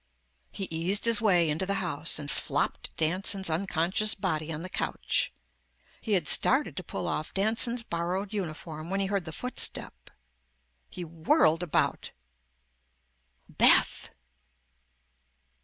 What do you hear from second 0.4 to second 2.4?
He eased his way into the house and